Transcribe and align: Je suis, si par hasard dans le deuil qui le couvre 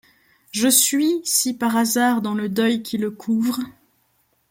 Je 0.49 0.67
suis, 0.67 1.21
si 1.25 1.53
par 1.55 1.77
hasard 1.77 2.23
dans 2.23 2.33
le 2.33 2.49
deuil 2.49 2.81
qui 2.81 2.97
le 2.97 3.11
couvre 3.11 3.59